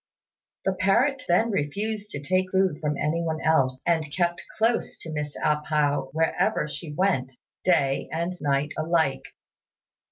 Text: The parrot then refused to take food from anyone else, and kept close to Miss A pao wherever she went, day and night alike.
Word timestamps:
The 0.65 0.73
parrot 0.73 1.21
then 1.27 1.51
refused 1.51 2.09
to 2.09 2.19
take 2.23 2.49
food 2.51 2.79
from 2.81 2.97
anyone 2.97 3.39
else, 3.41 3.83
and 3.85 4.11
kept 4.11 4.41
close 4.57 4.97
to 4.97 5.11
Miss 5.11 5.35
A 5.43 5.57
pao 5.63 6.09
wherever 6.13 6.67
she 6.67 6.91
went, 6.91 7.33
day 7.63 8.09
and 8.11 8.35
night 8.41 8.73
alike. 8.79 9.21